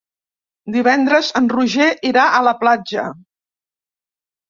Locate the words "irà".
2.11-2.25